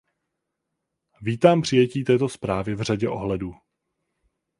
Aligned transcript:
Vítám 1.21 1.61
přijetí 1.61 2.03
této 2.03 2.29
zprávy 2.29 2.75
v 2.75 2.81
řadě 2.81 3.09
ohledů. 3.09 3.53